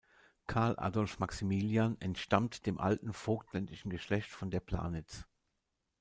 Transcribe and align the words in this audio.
Karl 0.47 0.73
Adolf 0.79 1.19
Maximilian 1.19 1.95
entstammt 2.01 2.65
dem 2.65 2.79
alten 2.79 3.13
vogtländischen 3.13 3.91
Geschlecht 3.91 4.31
von 4.31 4.49
der 4.49 4.59
Planitz. 4.59 5.25